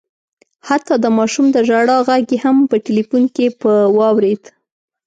[0.67, 4.43] حتی د ماشوم د ژړا غږ یې هم په ټلیفون کي په واورېد